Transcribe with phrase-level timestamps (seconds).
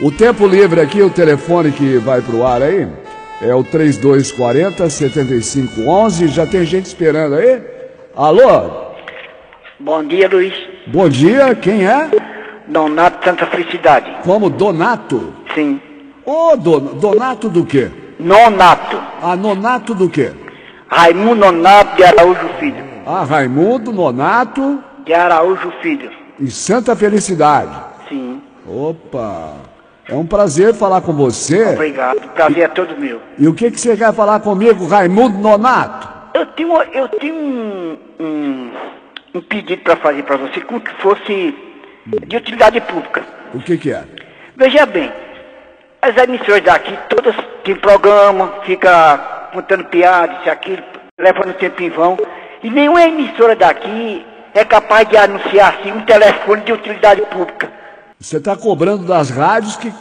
[0.00, 2.86] O tempo livre aqui, o telefone que vai pro ar aí,
[3.42, 6.28] é o 3240 7511.
[6.28, 7.60] Já tem gente esperando aí?
[8.14, 8.88] Alô?
[9.80, 10.54] Bom dia, Luiz.
[10.86, 12.10] Bom dia, quem é?
[12.68, 14.10] Donato Santa Felicidade.
[14.22, 15.32] Como Donato?
[15.54, 15.80] Sim.
[16.24, 17.90] Ô, Don, Donato do quê?
[18.20, 19.00] Nonato.
[19.22, 20.30] Ah, Nonato do quê?
[20.88, 22.84] Raimundo Nonato de Araújo Filho.
[23.06, 26.10] Ah, Raimundo Nonato De Araújo Filho.
[26.38, 27.72] e Santa Felicidade.
[28.08, 28.40] Sim.
[28.66, 29.54] Opa!
[30.08, 31.74] É um prazer falar com você.
[31.74, 32.30] Obrigado.
[32.30, 33.20] Prazer é todo meu.
[33.38, 36.08] E o que, que você quer falar comigo, Raimundo Nonato?
[36.32, 38.70] Eu tenho, eu tenho um, um,
[39.34, 41.54] um pedido para fazer para você, como que fosse
[42.26, 43.22] de utilidade pública.
[43.52, 44.04] O que, que é?
[44.56, 45.12] Veja bem,
[46.00, 50.82] as emissoras daqui todas têm programa, fica contando piadas, isso, aquilo,
[51.18, 52.16] levando tempo em vão.
[52.62, 57.70] E nenhuma emissora daqui é capaz de anunciar assim um telefone de utilidade pública.
[58.20, 59.92] Você está cobrando das rádios que,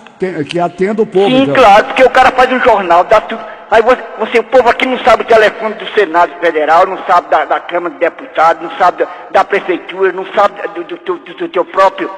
[0.50, 1.30] que atendem o povo.
[1.30, 1.56] Sim, então.
[1.56, 3.42] claro, porque o cara faz um jornal, dá tudo.
[3.70, 7.30] Aí você, você- o povo aqui não sabe o telefone do Senado Federal, não sabe
[7.30, 11.34] da, da Câmara de Deputados, não sabe da, da Prefeitura, não sabe do, do, do-
[11.36, 12.10] do- teu próprio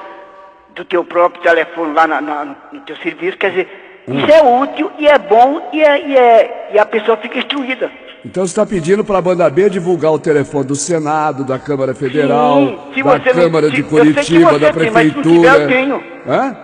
[0.76, 3.36] do teu próprio telefone lá na- na- no teu serviço.
[3.38, 7.18] Quer dizer, isso é útil e é bom e, é, e, é, e a pessoa
[7.18, 7.92] fica instruída.
[8.24, 11.94] Então você está pedindo para a banda B divulgar o telefone do Senado, da Câmara
[11.96, 15.24] Federal, Sim, se da você não- Câmara se- de Curitiba, da tem, mas se não
[15.24, 15.24] Prefeitura.
[15.52, 16.04] tiver, eu tenho.
[16.28, 16.58] Hã?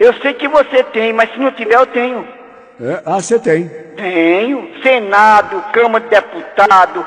[0.00, 2.26] Eu sei que você tem, mas se não tiver, eu tenho.
[2.80, 3.02] É?
[3.04, 3.68] Ah, você tem.
[3.96, 4.66] Tenho.
[4.82, 7.04] Senado, Câmara de Deputado,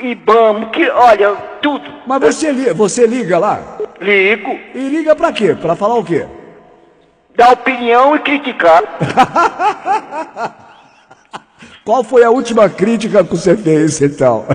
[0.00, 1.90] IBAMO, que, olha, tudo.
[2.06, 3.60] Mas você, li- você liga lá?
[4.00, 5.54] Ligo, E liga para quê?
[5.60, 6.24] Para falar o quê?
[7.36, 8.80] dar opinião e criticar.
[11.84, 14.46] Qual foi a última crítica que você fez, então?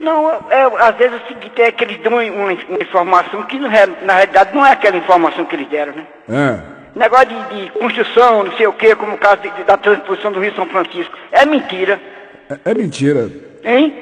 [0.00, 1.20] Não, é, às vezes
[1.58, 4.72] é é que eles dão uma, uma informação que na, real- na realidade não é
[4.72, 6.06] aquela informação que eles deram, né?
[6.28, 6.98] É.
[6.98, 10.40] Negócio de, de construção, não sei o quê, como o caso de- da transposição do
[10.40, 11.14] Rio São Francisco.
[11.30, 12.00] É mentira,
[12.48, 13.30] É, é mentira.
[13.62, 13.94] hein?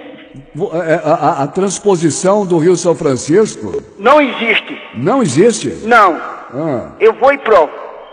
[0.54, 4.80] Vo- é, A, a- a transposição do Rio São Francisco Não existe.
[4.94, 5.68] não existe?
[5.84, 6.14] Não.
[6.54, 7.72] Ah, Eu vou e provo.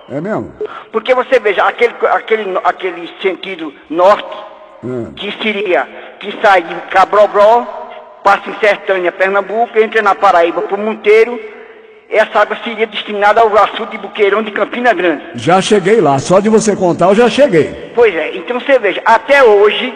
[0.09, 0.51] é mesmo?
[0.91, 4.35] Porque você veja, aquele, aquele, aquele sentido norte,
[4.83, 5.11] Ah.
[5.15, 5.87] que seria,
[6.25, 7.65] que sai de Cabrobró,
[8.23, 11.39] passa em Sertânia, Pernambuco, entra na Paraíba por Monteiro,
[12.09, 15.23] essa água seria destinada ao açude de Buqueirão de Campina Grande.
[15.35, 17.91] Já cheguei lá, só de você contar eu já cheguei.
[17.93, 19.93] Pois é, então você veja, até hoje,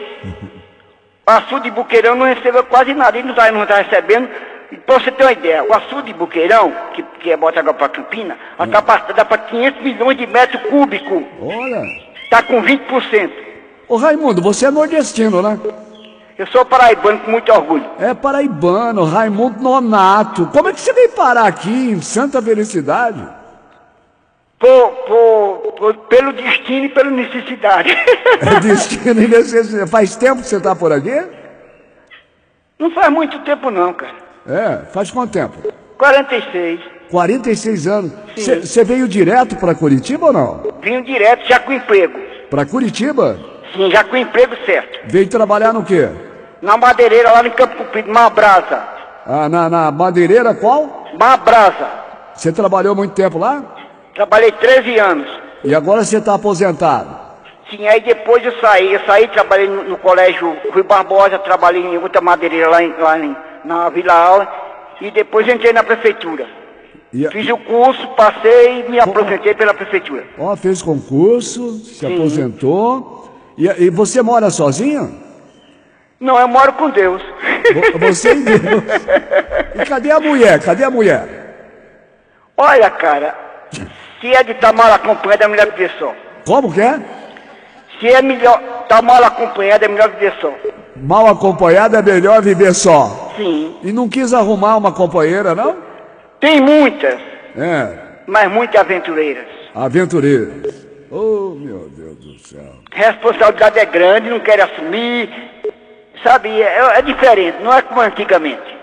[1.28, 4.30] o açude de Buqueirão não recebeu quase nada, ele não está não tá recebendo.
[4.72, 7.74] E Pra você ter uma ideia, o açude de Buqueirão, que, que é bota água
[7.74, 11.82] para Campina, a capacidade dá para 500 milhões de metros cúbicos, Olha.
[12.24, 13.32] está com 20%.
[13.88, 15.60] Ô Raimundo, você é nordestino, né?
[16.40, 17.86] Eu sou paraibano com muito orgulho.
[18.00, 20.48] É paraibano, Raimundo Nonato.
[20.48, 23.22] Como é que você veio parar aqui em Santa Felicidade?
[24.58, 27.90] Por, por- por- pelo destino e pela necessidade.
[28.42, 29.92] É destino e necessidade.
[29.92, 31.22] Faz tempo que você está por aqui?
[32.80, 34.14] não faz muito tempo não, cara.
[34.48, 35.58] É, faz quanto tempo?
[35.98, 36.80] 46.
[37.12, 38.12] 46 anos.
[38.38, 40.64] Você veio direto para Curitiba ou não?
[40.82, 42.18] Vim direto já com emprego.
[42.50, 43.38] Para Curitiba?
[43.76, 45.00] Sim, já com emprego certo.
[45.08, 46.08] Veio trabalhar no quê?
[46.62, 48.84] Na madeireira lá no Campo Comprido, Mabrasa.
[49.26, 51.08] Ah, na, na madeireira qual?
[51.20, 51.88] Mabrasa.
[52.36, 53.64] Você trabalhou muito tempo lá?
[54.16, 55.28] Trabalhei 13 anos.
[55.64, 57.18] E agora você está aposentado?
[57.70, 58.94] Sim, aí depois eu saí.
[58.94, 63.20] Eu saí, trabalhei no, no colégio Rui Barbosa, trabalhei em outra madeireira lá, em, lá
[63.20, 64.48] em- na Vila Aula.
[65.02, 66.46] E depois entrei na prefeitura.
[67.14, 70.24] E, Fiz o curso, passei e me aposentei pela prefeitura.
[70.38, 73.30] ó, fez concurso, se aposentou.
[73.58, 75.29] E, e você mora sozinho?
[76.20, 77.22] Não, eu moro com Deus.
[77.74, 78.84] Vo- Você e Deus.
[79.76, 80.60] E cadê a mulher?
[80.60, 81.28] Cadê a mulher?
[82.58, 83.34] Olha, cara,
[84.20, 86.14] se é de estar mal acompanhado, é melhor viver só.
[86.46, 87.00] Como que é?
[88.00, 90.54] Se é melhor estar mal acompanhado, é melhor viver só.
[90.98, 93.32] Mal acompanhado é melhor viver só.
[93.38, 93.78] Sim.
[93.84, 95.78] E não quis arrumar uma companheira, não?
[96.42, 97.20] Tem muitas,
[97.58, 97.90] É,
[98.28, 99.46] mas muitas aventureiras.
[99.74, 100.52] aventureira.
[101.12, 102.74] Oh, meu Deus do céu.
[102.92, 105.30] Responsabilidade é grande, não quer assumir.
[106.24, 108.78] Sabe, é, é diferente, não é como antigamente.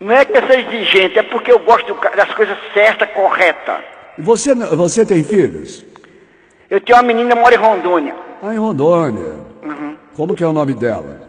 [0.00, 3.76] Não é que eu seja exigente, é porque eu gosto das coisas certas, corretas.
[4.18, 5.84] Você, você tem filhos?
[6.70, 9.32] Eu tenho uma menina que mora em Rondônia, Ah, em Rondônia.
[10.16, 11.20] Como que é o nome dela?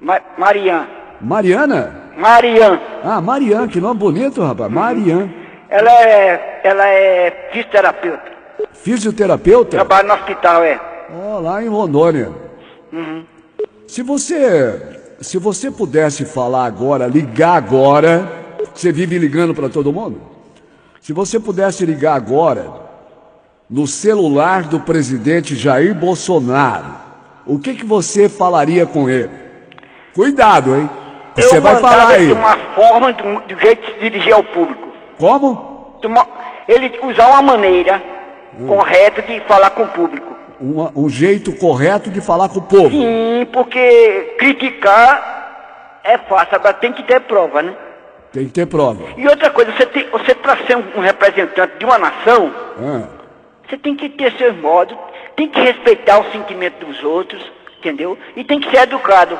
[0.00, 0.86] Ma Marian.
[1.20, 2.12] Mariana?
[2.16, 2.78] Marian.
[3.02, 4.70] Ah, Mariana, que nome bonito, rapaz.
[4.70, 5.32] Mariana.
[5.68, 8.32] Ela é, ela é fisioterapeuta.
[8.72, 9.70] Fisioterapeuta?
[9.70, 10.80] Trabalha no hospital, é.
[11.12, 12.30] Ó, lá em Rondônia.
[13.94, 18.28] Se você, se você pudesse falar agora, ligar agora,
[18.74, 20.20] você vive ligando para todo mundo?
[21.00, 22.72] Se você pudesse ligar agora
[23.70, 26.92] no celular do presidente Jair Bolsonaro,
[27.46, 29.30] o que, que você falaria com ele?
[30.12, 30.90] Cuidado, hein?
[31.36, 32.32] Você eu vai falar aí.
[32.32, 33.22] uma forma, de
[33.54, 34.88] de jeito de se dirigir ao público.
[35.20, 36.00] Como?
[36.04, 36.26] Uma-
[36.66, 38.02] ele usar uma maneira
[38.58, 38.66] Hum.
[38.66, 40.33] correta de falar com o público.
[40.60, 42.90] Uma- um jeito correto de falar com o povo.
[42.90, 47.74] Sim, porque criticar é fácil, agora tem que ter prova, né?
[48.32, 49.02] Tem que ter prova.
[49.16, 53.08] E outra coisa, você, tem, você para ser um, um representante de uma nação, Ah,
[53.68, 54.96] você tem que ter seus modos,
[55.36, 57.42] tem que respeitar o sentimento dos outros,
[57.78, 58.16] entendeu?
[58.36, 59.38] E tem que ser educado.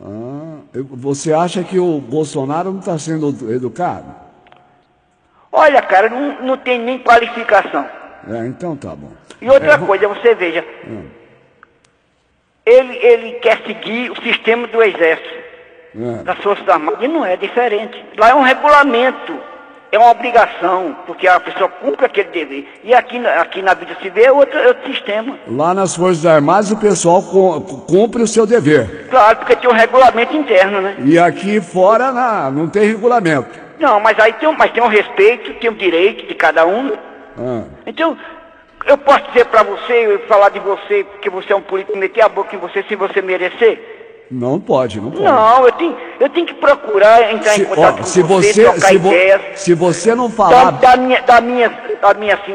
[0.00, 0.58] ah,
[0.90, 4.14] você acha que o Bolsonaro não está sendo educado?
[5.52, 7.86] Olha, cara, não, não tem nem qualificação.
[8.30, 9.10] É, então tá bom.
[9.40, 10.64] E outra É, coisa, você veja,
[12.64, 15.34] ele, ele quer seguir o sistema do exército,
[15.96, 16.22] É.
[16.22, 18.02] das Forças Armadas, e não é diferente.
[18.16, 19.36] Lá é um regulamento,
[19.92, 22.80] é uma obrigação, porque a pessoa cumpre aquele dever.
[22.82, 25.38] E aqui, na- aqui na vida civil é outro, é outro sistema.
[25.46, 29.08] Lá nas Forças Armadas o pessoal cu- cumpre o seu dever.
[29.10, 30.96] Claro, porque tem um regulamento interno, né?
[31.04, 33.62] E aqui fora na- não tem regulamento.
[33.78, 36.92] Não, mas aí tem, mas tem um respeito, tem um direito de cada um.
[37.38, 38.16] Ah, Então,
[38.86, 42.22] eu posso dizer pra você, eu falar de você, que você é um político, meter
[42.22, 43.92] a boca em você se você merecer?
[44.30, 45.22] não pode, não pode.
[45.22, 48.52] Não, eu tenho, eu tenho que procurar entrar Se, em contato ó, com se você,
[48.52, 51.70] você, trocar se, vo- ideias, se você não falar, dar minha, dar minhas,
[52.00, 52.54] dar minha, assim,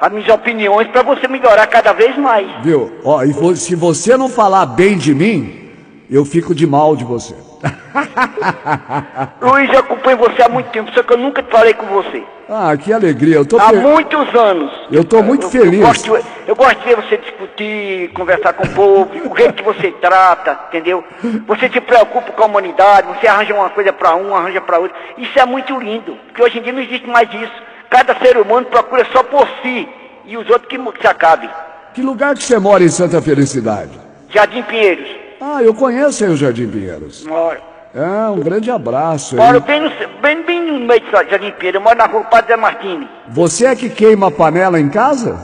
[0.00, 2.48] as minhas opiniões pra você melhorar cada vez mais.
[2.62, 2.90] viu?
[3.04, 5.70] Ó, e vo- se você não falar bem de mim,
[6.10, 7.34] eu fico de mal de você.
[9.40, 12.22] Luiz, eu acompanho você há muito tempo, só que eu nunca falei com você.
[12.48, 13.36] Ah, que alegria.
[13.36, 14.70] Eu tô Há fe- muitos anos.
[14.90, 15.80] Eu tô muito Eu feliz.
[15.80, 19.62] gosto, de- eu gosto de ver você discutir, conversar com o povo, o jeito que
[19.62, 21.04] você trata, entendeu?
[21.46, 24.96] Você se preocupa com a humanidade, você arranja uma coisa para um, arranja para outro.
[25.16, 27.52] Isso é muito lindo, porque hoje em dia não existe mais isso.
[27.88, 29.88] Cada ser humano procura só por si
[30.24, 31.48] e os outros que se acabem.
[31.94, 33.90] Que lugar que você mora em Santa Felicidade?
[34.30, 35.21] Jardim Pinheiros.
[35.44, 37.26] Ah, eu conheço aí o Jardim Pinheiros.
[37.26, 37.60] Moro.
[37.96, 39.34] Ah, um grande abraço.
[39.34, 39.90] Moro bem no,
[40.20, 41.74] bem, bem no meio de Jardim Pinheiros.
[41.74, 43.08] Eu moro na rua Padre Martini.
[43.26, 45.36] Você é que queima panela em casa?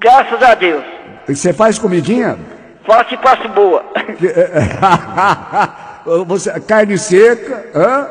[0.00, 0.82] Graças a Deus.
[1.28, 2.36] E Você faz comidinha?
[2.84, 3.84] Faço e faço boa.
[6.26, 7.64] Você, carne seca?
[7.76, 8.08] Hã?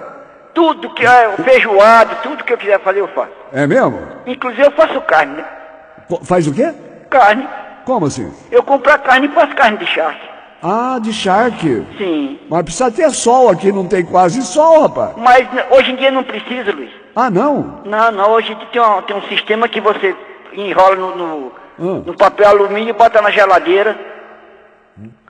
[0.53, 3.33] Tudo que é feijoado, tudo que eu quiser fazer eu faço.
[3.51, 3.99] É mesmo?
[4.25, 5.45] Inclusive eu faço carne, né?
[6.23, 6.73] Faz o quê?
[7.09, 7.45] Carne.
[7.83, 8.31] Como assim?
[8.49, 10.30] Eu compro a carne e faço carne de charque.
[10.63, 11.83] Ah, de charque.
[11.97, 12.39] Sim.
[12.49, 15.13] Mas precisa ter sol aqui, não tem quase sol, rapaz.
[15.17, 16.91] Mas né, hoje em dia não precisa, Luiz.
[17.15, 17.81] Ah, não?
[17.85, 18.31] Não, não.
[18.31, 20.15] Hoje tem um, tem um sistema que você
[20.53, 22.03] enrola no, no, Hum.
[22.05, 23.97] no papel alumínio e bota na geladeira.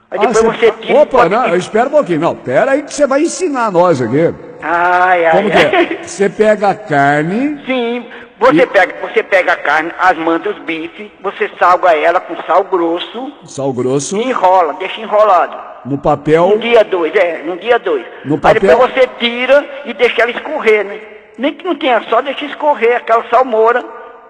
[0.09, 0.93] Aí Ah, depois você tira.
[0.99, 2.19] e Opa, não, espera um pouquinho.
[2.19, 4.33] Não, pera aí que você vai ensinar nós aqui.
[4.61, 5.99] Ai, ai, Como que ai.
[6.01, 6.03] é?
[6.03, 8.05] Você pega a carne, Sim.
[8.41, 12.63] Você pega, você pega a carne, as mantas, os bifes, você salga ela com sal
[12.63, 15.55] grosso sal grosso, e enrola, deixa enrolado.
[15.85, 16.45] no papel.
[16.47, 18.03] Um dia dois, é, num dia dois.
[18.25, 20.99] No Aí papel- depois você tira e deixa ela escorrer, né?
[21.37, 23.83] Nem que não tenha só, deixa escorrer aquela salmoura.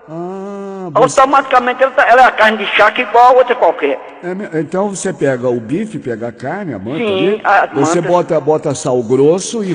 [0.10, 3.98] Ah, você- Automaticamente ela, tá- ela é a carne de charque igual a outra qualquer.
[4.24, 8.12] é então você pega o bife, pega a carne, a manta Sim, ali, você mantas.
[8.12, 9.74] bota, bota sal grosso e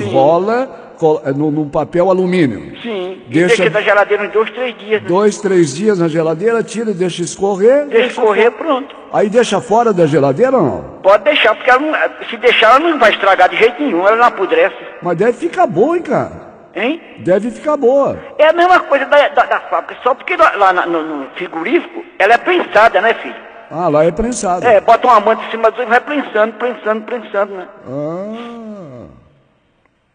[0.97, 2.77] col- no, num papel alumínio.
[2.81, 3.21] Sim.
[3.27, 5.01] Deixa- deixa na geladeira uns dois, três dias.
[5.01, 5.07] Né?
[5.07, 7.85] Dois, três dias na geladeira, tira, deixa escorrer.
[7.87, 8.95] Deixa escorrer, pronto.
[9.13, 10.81] Aí deixa fora da geladeira ou não?
[11.01, 11.93] Pode deixar, porque não,
[12.29, 14.75] se deixar ela não vai estragar de jeito nenhum, ela não apodrece.
[15.01, 16.47] Mas deve ficar bom, hein, cara?
[16.75, 17.01] Hein?
[17.19, 18.17] Deve ficar boa.
[18.37, 22.03] É a mesma coisa da, da, da fábrica, só porque lá, na- no, no frigorífico
[22.19, 23.35] ela é prensada, né, filho?
[23.71, 24.65] Ah, lá é prensado.
[24.65, 27.67] É, bota uma manta em cima do e vai prensando, prensando, prensando, né?
[27.89, 29.05] Ah.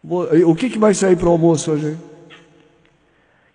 [0.03, 1.97] O que, que vai sair pro almoço hoje?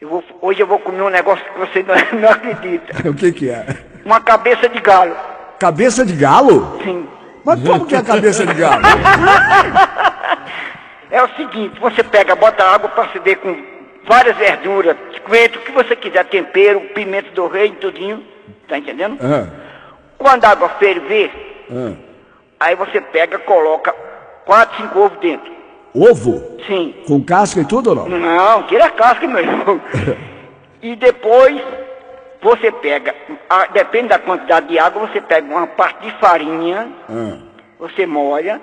[0.01, 2.95] Eu vou, hoje eu vou comer um negócio que você não, não acredita.
[3.09, 3.67] O que, que é?
[4.05, 5.15] Uma cabeça de galo.
[5.59, 6.81] Cabeça de galo?
[6.83, 7.07] Sim.
[7.45, 8.83] Mas como que é a cabeça de galo?
[11.11, 13.57] É o seguinte, você pega, bota água para ferver com
[14.07, 18.23] várias verduras, coentro, o que você quiser, tempero, pimenta do rei, tudinho,
[18.69, 19.19] tá entendendo?
[19.21, 19.47] Ah,
[20.19, 21.31] Quando a água ferver,
[21.71, 21.93] ah.
[22.61, 23.95] aí você pega, coloca
[24.45, 25.51] quatro, cinco ovos dentro.
[25.95, 26.43] Ovo?
[26.67, 26.95] Sim.
[27.07, 28.09] Com casca e tudo ou não?
[28.09, 29.81] Não, tira a casca, meu irmão.
[30.81, 31.61] E depois
[32.41, 33.13] você pega,
[33.51, 37.39] a- depende da quantidade de água, você pega uma parte de farinha, Ah.
[37.81, 38.61] você molha,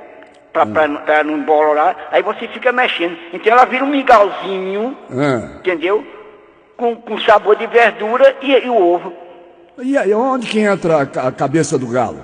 [0.53, 3.17] pra, pra, pra não embolorar, aí você fica mexendo.
[3.33, 5.57] Então ela vira um mingauzinho, Ah.
[5.59, 6.07] entendeu?
[6.77, 9.11] Com, com sabor de verdura e, e o ovo.
[9.79, 12.19] E aí, onde que entra a a cabeça do galo?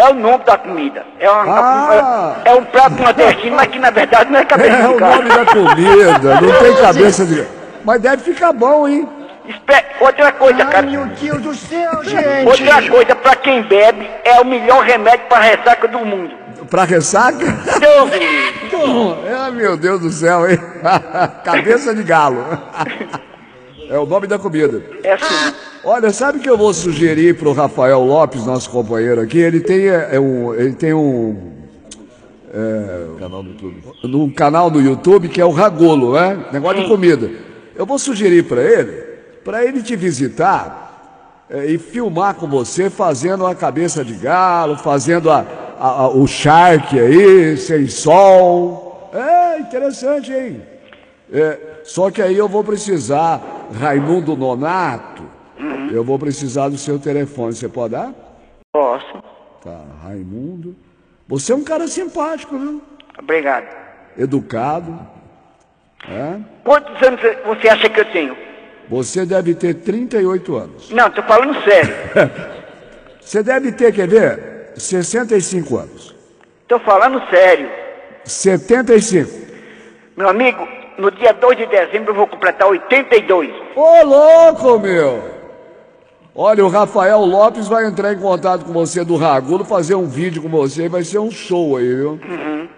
[0.00, 1.04] É o nome da comida.
[1.18, 2.36] É, uma- Ah.
[2.46, 5.16] é um prato nordestino, mas que na verdade não é cabeça É de o galo.
[5.16, 7.46] nome da comida, não tem cabeça de.
[7.84, 9.06] Mas deve ficar bom, hein?
[9.46, 10.86] Espe- Outra coisa, Ai, cara.
[10.86, 12.46] meu Deus do céu, gente!
[12.46, 16.34] Outra coisa, pra quem bebe, é o melhor remédio pra ressaca do mundo.
[16.70, 17.38] Pra ressaca?
[17.78, 19.28] Deus livre.
[19.28, 20.58] É, meu Deus do céu, hein?
[21.44, 22.42] Cabeça de galo.
[23.90, 24.82] É o nome da comida.
[25.02, 25.54] É assim.
[25.84, 29.38] Olha, sabe o que eu vou sugerir pro Rafael Lopes, nosso companheiro aqui?
[29.38, 31.50] Ele tem, é, é um, ele tem um.
[33.18, 33.82] Canal do YouTube.
[34.04, 36.46] num canal no YouTube que é o Ragolo, né?
[36.52, 37.30] Negócio de comida.
[37.76, 38.92] Eu vou sugerir para ele,
[39.44, 45.30] para ele te visitar é, e filmar com você fazendo a cabeça de galo, fazendo
[45.30, 45.44] a,
[45.78, 49.10] a- a- o shark aí, sem sol.
[49.12, 50.62] É interessante, hein?
[51.32, 53.40] É, só que aí eu vou precisar,
[53.72, 55.22] Raimundo Nonato,
[55.92, 57.54] eu vou precisar do seu telefone.
[57.54, 58.12] Você pode dar?
[58.72, 59.22] Posso.
[59.62, 60.74] Tá, Raimundo.
[61.28, 62.82] Você é um cara simpático, viu?
[63.18, 63.66] Obrigado.
[64.18, 64.98] Educado.
[66.08, 66.38] É?
[66.64, 68.36] Quantos anos você acha que eu tenho?
[68.88, 70.90] Você deve ter 38 anos.
[70.90, 71.94] Não, tô falando sério.
[73.20, 74.72] Você deve ter, quer ver?
[74.74, 76.16] 65 anos.
[76.66, 77.70] Tô falando sério.
[78.24, 79.30] 75.
[80.16, 80.66] Meu amigo,
[81.00, 83.50] no dia 2 de dezembro eu vou completar 82.
[83.74, 85.40] Ô, louco, meu!
[86.34, 90.40] Olha, o Rafael Lopes vai entrar em contato com você do Ragulo, fazer um vídeo
[90.40, 92.20] com você, vai ser um show aí, viu?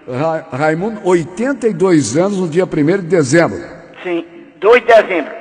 [0.08, 3.62] Ra Raimundo, 82 anos no dia 1 de dezembro.
[4.02, 4.24] Sim,
[4.58, 5.32] 2 de dezembro.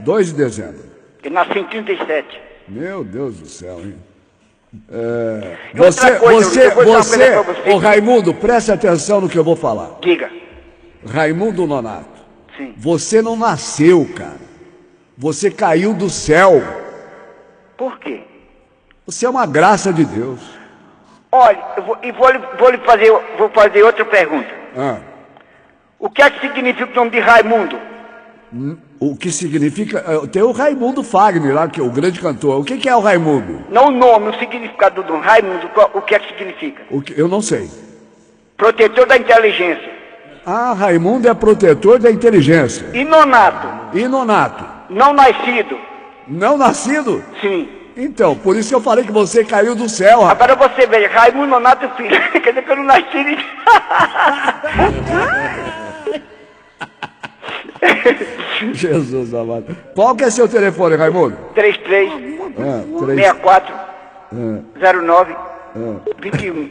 [0.00, 0.84] 2 de dezembro.
[1.24, 2.40] Eu nasci em 37.
[2.68, 3.96] Meu Deus do céu, hein?
[4.92, 7.70] É, você, coisa, você, você, você.
[7.70, 9.98] ô Raimundo, preste atenção no que eu vou falar.
[10.00, 10.30] Diga.
[11.06, 12.15] Raimundo Nonato,
[12.56, 12.74] Sim.
[12.76, 14.46] você não nasceu, cara.
[15.18, 16.62] Você caiu do céu.
[17.76, 18.20] Por quê?
[19.06, 20.40] Você é uma graça de Deus.
[21.32, 24.48] Olha, eu vou, e vou, vou lhe fazer, vou fazer outra pergunta.
[24.76, 24.98] Ah,
[25.98, 27.78] O que é que significa o nome de Raimundo?
[29.00, 30.02] o que significa.
[30.06, 32.60] eh, Tem o Raimundo Fagner lá, que é o grande cantor.
[32.60, 33.60] O que, que é o Raimundo?
[33.68, 35.24] Não o nome, o significado do nome.
[35.26, 36.82] Raimundo, o que é que significa?
[36.90, 37.68] O que- eu não sei.
[38.56, 39.95] Protetor da inteligência.
[40.46, 42.86] Ah, Raimundo é protetor da inteligência.
[42.94, 44.64] E nonato, E Nonato?
[44.88, 45.76] não nascido.
[46.28, 47.22] Não nascido?
[47.40, 47.68] Sim.
[47.96, 50.52] Então, por isso que eu falei que você caiu do céu, rapaz.
[50.52, 52.10] Agora você veja, Raimundo Nonato Filho.
[52.40, 53.24] Quer dizer que eu não nasci.
[53.24, 53.38] nem-
[58.72, 59.76] Jesus amado.
[59.94, 61.36] Qual que é seu telefone, Raimundo?
[61.54, 62.10] 33
[62.58, 65.96] Ah, três- 64 ah, 09 ah.
[66.20, 66.70] 21.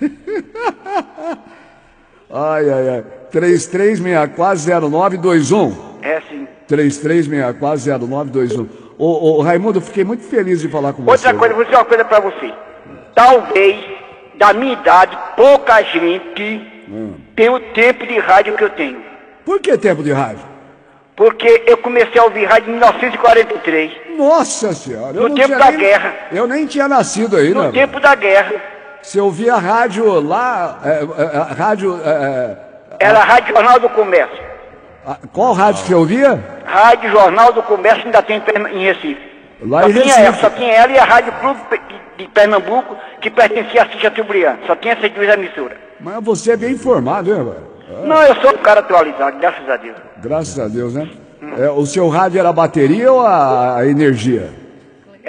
[2.32, 3.04] Ai, ai, ai.
[3.32, 5.72] 33640921.
[6.02, 6.46] É assim.
[6.68, 8.66] 33640921.
[8.98, 11.26] Ô, ô, Raimundo, eu fiquei muito feliz de falar com você.
[11.28, 12.52] Outra coisa, vou dizer uma coisa pra você.
[13.14, 13.76] Talvez,
[14.36, 17.14] da minha idade, pouca gente Hum.
[17.36, 18.98] tem o tempo de rádio que eu tenho.
[19.44, 20.44] Por que tempo de rádio?
[21.16, 25.14] Porque eu comecei a ouvir rádio em 1943, Nossa senhora.
[25.16, 26.14] eu No não tempo tinha da nem- guerra.
[26.32, 27.64] Eu nem tinha nascido ainda.
[27.64, 28.52] no tempo da guerra.
[29.02, 31.98] Você ouvia rádio lá, é, é, é, rádio...
[32.04, 32.56] é,
[32.98, 34.38] Era a Rádio Jornal do Comércio.
[35.08, 36.38] é, qual rádio você ouvia?
[36.66, 38.42] Rádio Jornal do Comércio ainda tem
[38.72, 39.30] em Recife.
[39.62, 40.22] Lá só, em tinha Recife.
[40.26, 41.60] ela, só tinha ela e a Rádio Clube
[42.18, 44.58] de Pernambuco, que pertencia a Cíntia Tubriano.
[44.66, 45.78] Só tinha essas duas emissoras.
[45.98, 48.06] Mas você é bem informado, hein, velho?
[48.06, 49.96] Não, eu sou um cara atualizado, graças a Deus.
[50.18, 51.08] Graças a Deus, né?
[51.58, 54.50] É, o seu rádio era a bateria ou a energia?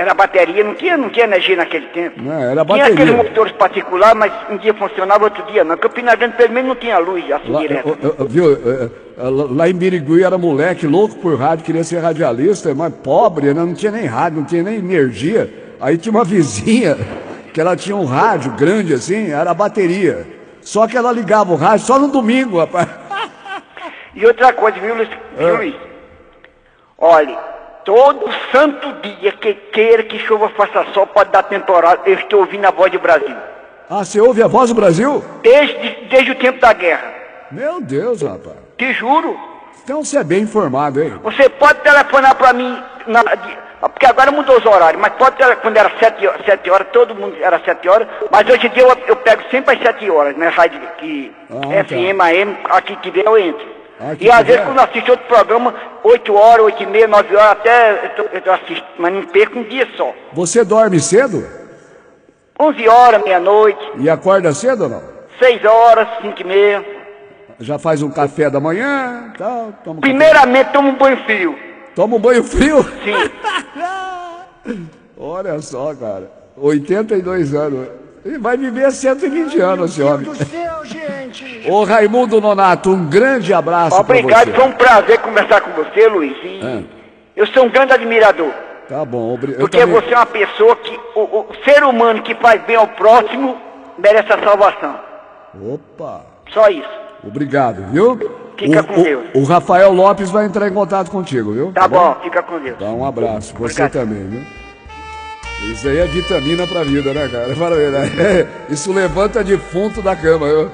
[0.02, 2.20] Era bateria, não tinha, não tinha energia naquele tempo.
[2.20, 2.94] Não, era Tinha bateria.
[2.94, 5.78] aqueles motores particulares, mas um dia funcionava, outro dia não.
[5.78, 7.98] Campina Grande, pelo menos, não tinha luz assim Lá, direto.
[8.02, 8.90] eu- eu- viu, é, é,
[9.30, 13.64] lá em Birigui era moleque louco por rádio, queria ser radialista, mas pobre, né?
[13.64, 15.54] não tinha nem rádio, não tinha nem energia.
[15.80, 16.98] Aí tinha uma vizinha
[17.54, 20.26] que ela tinha um rádio grande assim, era bateria.
[20.62, 22.88] Só que ela ligava o rádio só no domingo, rapaz.
[24.16, 25.10] E outra coisa, viu, Luiz?
[25.38, 25.46] É.
[25.46, 25.76] Viu, Luiz?
[26.98, 27.38] Olha,
[27.86, 32.66] todo santo dia que queira que chuva faça sol, pode dar temporal, eu estou ouvindo
[32.66, 33.36] a voz do Brasil.
[33.90, 35.24] Ah, você ouve a voz do Brasil?
[35.44, 37.14] Desde, desde o tempo da guerra.
[37.52, 38.56] Meu Deus, rapaz.
[38.78, 39.38] Te juro.
[39.84, 41.20] Então você é bem informado, hein?
[41.24, 43.24] Você pode telefonar para mim, na-
[43.82, 47.16] porque agora mudou os horários, mas pode tele- quando era sete, ho- sete horas, todo
[47.16, 50.38] mundo era sete horas, mas hoje em dia eu, eu pego sempre às sete horas,
[50.38, 50.48] né?
[50.50, 53.66] Rádio que Ah, FM, AM, aqui que der eu entro.
[54.10, 57.08] Aqui e às que vezes quando eu assisto outro programa, oito horas, oito e meia,
[57.08, 60.14] nove horas, até eu, tô, eu tô assisto, mas não perco um dia só.
[60.34, 61.46] Você dorme cedo?
[62.60, 65.04] Onze horas, meia-noite, E acorda cedo ou não?
[65.40, 66.86] seis horas, cinco e meia.
[67.60, 70.14] Já faz um café da manhã, tal, toma um café.
[70.14, 71.56] Primeiramente tomo um banho frio.
[71.96, 72.84] Toma um banho frio.
[73.04, 73.32] Sim.
[75.18, 76.32] Olha só, cara.
[76.58, 77.88] 82 anos.
[78.26, 80.26] Ele vai viver 120 anos, esse Meu homem.
[80.26, 81.01] Deus do céu, gente.
[81.70, 84.70] Ô Raimundo Nonato, um grande abraço Obrigado, pra foi você.
[84.70, 86.36] um prazer conversar com você, Luiz.
[86.44, 86.84] E É.
[87.36, 88.52] eu sou um grande admirador.
[88.90, 91.00] Tá bom, obri- eu Porque também- você é uma pessoa que.
[91.16, 93.58] O, o ser humano que faz bem ao próximo
[93.98, 94.96] merece a salvação.
[95.74, 96.22] Opa,
[96.54, 96.90] Só isso.
[97.26, 98.18] obrigado, viu?
[98.58, 99.26] Fica o, com o- Deus.
[99.34, 101.72] O Rafael Lopes vai entrar em contato contigo, viu?
[101.72, 102.78] Tá, bom, fica com Deus.
[102.78, 103.92] Dá um abraço, você Obrigado.
[103.92, 104.42] também, viu?
[105.72, 107.48] Isso aí é vitamina pra vida, né, cara?
[108.12, 108.48] Né?
[108.70, 110.72] Isso levanta defunto da cama, viu?